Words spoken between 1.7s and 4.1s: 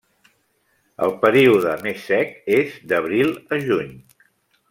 més sec és d'abril a juny.